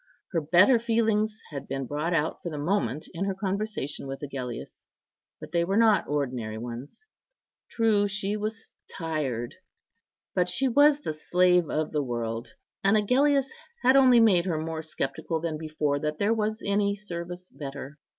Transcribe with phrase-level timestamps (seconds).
[0.31, 4.83] Her better feelings had been brought out for the moment in her conversation with Agellius;
[5.39, 7.05] but they were not ordinary ones.
[7.69, 9.57] True, she was tired,
[10.33, 13.51] but she was the slave of the world; and Agellius
[13.83, 17.99] had only made her more sceptical than before that there was any service better.